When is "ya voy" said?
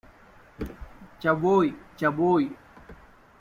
1.21-1.77, 1.95-2.57